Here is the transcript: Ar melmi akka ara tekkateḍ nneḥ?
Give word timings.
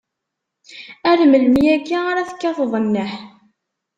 Ar 1.09 1.19
melmi 1.31 1.63
akka 1.75 1.97
ara 2.09 2.27
tekkateḍ 2.29 2.73
nneḥ? 2.85 3.13